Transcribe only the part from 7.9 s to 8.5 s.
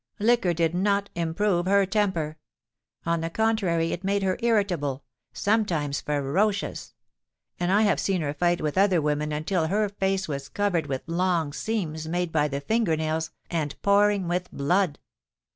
seen her